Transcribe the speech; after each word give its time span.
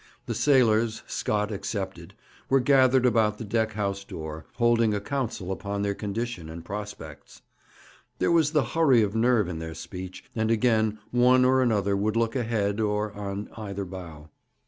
The 0.25 0.33
sailors, 0.33 1.03
Scott 1.05 1.51
excepted, 1.51 2.15
were 2.49 2.59
gathered 2.59 3.05
about 3.05 3.37
the 3.37 3.45
deck 3.45 3.73
house 3.73 4.03
door, 4.03 4.47
holding 4.55 4.95
a 4.95 4.99
council 4.99 5.51
upon 5.51 5.83
their 5.83 5.93
condition 5.93 6.49
and 6.49 6.65
prospects. 6.65 7.43
There 8.17 8.31
was 8.31 8.51
the 8.53 8.65
hurry 8.73 9.03
of 9.03 9.15
nerve 9.15 9.47
in 9.47 9.59
their 9.59 9.75
speech, 9.75 10.23
and 10.35 10.49
again 10.49 10.97
one 11.11 11.45
or 11.45 11.61
another 11.61 11.95
would 11.95 12.15
look 12.15 12.35
ahead, 12.35 12.79
or 12.79 13.13
on 13.13 13.47
either 13.55 13.85
bow. 13.85 14.29